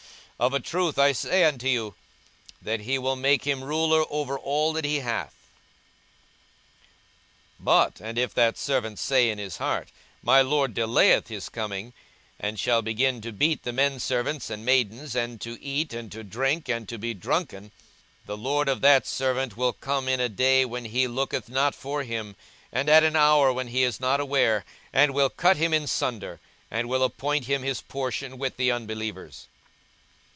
42:012:044 0.41 0.47
Of 0.49 0.53
a 0.55 0.65
truth 0.65 0.97
I 0.97 1.11
say 1.11 1.43
unto 1.43 1.67
you, 1.67 1.93
that 2.63 2.79
he 2.79 2.97
will 2.97 3.15
make 3.15 3.43
him 3.43 3.63
ruler 3.63 4.03
over 4.09 4.39
all 4.39 4.73
that 4.73 4.85
he 4.85 5.01
hath. 5.01 5.35
42:012:045 7.59 7.59
But 7.65 8.01
and 8.01 8.17
if 8.17 8.33
that 8.33 8.57
servant 8.57 8.97
say 8.97 9.29
in 9.29 9.37
his 9.37 9.57
heart, 9.57 9.89
My 10.23 10.41
lord 10.41 10.73
delayeth 10.73 11.27
his 11.27 11.47
coming; 11.47 11.93
and 12.39 12.59
shall 12.59 12.81
begin 12.81 13.21
to 13.21 13.31
beat 13.31 13.61
the 13.61 13.71
menservants 13.71 14.49
and 14.49 14.65
maidens, 14.65 15.15
and 15.15 15.39
to 15.41 15.61
eat 15.61 15.93
and 15.93 16.09
drink, 16.09 16.67
and 16.67 16.89
to 16.89 16.97
be 16.97 17.13
drunken; 17.13 17.65
42:012:046 17.65 17.71
The 18.25 18.37
lord 18.37 18.67
of 18.67 18.81
that 18.81 19.05
servant 19.05 19.55
will 19.55 19.73
come 19.73 20.07
in 20.09 20.19
a 20.19 20.27
day 20.27 20.65
when 20.65 20.85
he 20.85 21.05
looketh 21.07 21.49
not 21.49 21.75
for 21.75 22.01
him, 22.01 22.35
and 22.71 22.89
at 22.89 23.03
an 23.03 23.15
hour 23.15 23.53
when 23.53 23.67
he 23.67 23.83
is 23.83 23.99
not 23.99 24.19
aware, 24.19 24.65
and 24.91 25.13
will 25.13 25.29
cut 25.29 25.57
him 25.57 25.71
in 25.71 25.85
sunder, 25.85 26.39
and 26.71 26.89
will 26.89 27.03
appoint 27.03 27.45
him 27.45 27.61
his 27.61 27.81
portion 27.83 28.39
with 28.39 28.57
the 28.57 28.71
unbelievers. 28.71 29.45